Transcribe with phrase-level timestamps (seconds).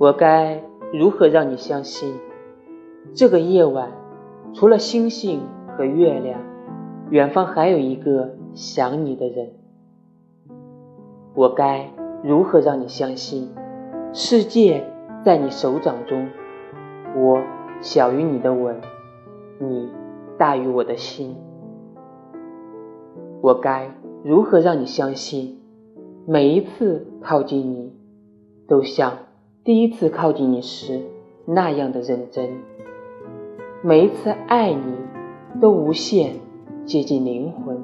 [0.00, 2.14] 我该如何让你相信，
[3.14, 3.90] 这个夜晚
[4.54, 5.40] 除了星星
[5.76, 6.40] 和月亮，
[7.10, 9.48] 远方还有一个想你的人？
[11.34, 11.90] 我该
[12.22, 13.52] 如何让你相信，
[14.12, 14.84] 世界
[15.24, 16.28] 在你手掌中，
[17.16, 17.42] 我
[17.80, 18.80] 小于你的吻，
[19.58, 19.90] 你
[20.38, 21.34] 大于我的心？
[23.40, 23.90] 我该
[24.22, 25.60] 如何让你相信，
[26.24, 27.92] 每一次靠近你，
[28.68, 29.12] 都像……
[29.68, 31.02] 第一次靠近你时，
[31.44, 32.48] 那样的认真；
[33.82, 34.80] 每一次爱你，
[35.60, 36.36] 都无限
[36.86, 37.76] 接近灵魂。